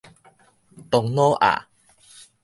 [0.89, 1.65] 唐老鴨